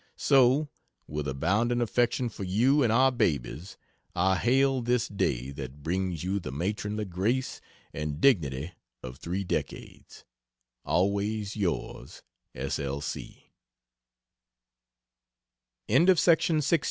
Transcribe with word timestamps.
So, 0.17 0.67
with 1.05 1.27
abounding 1.27 1.79
affection 1.79 2.29
for 2.29 2.43
you 2.43 2.81
and 2.81 2.91
our 2.91 3.11
babies, 3.11 3.77
I 4.15 4.35
hail 4.39 4.81
this 4.81 5.07
day 5.07 5.51
that 5.51 5.83
brings 5.83 6.23
you 6.23 6.39
the 6.39 6.51
matronly 6.51 7.05
grace 7.05 7.61
and 7.93 8.19
dignity 8.19 8.71
of 9.03 9.17
three 9.19 9.43
decades! 9.43 10.25
Always 10.83 11.55
Yours 11.55 12.23
S. 12.55 12.79
L. 12.79 13.03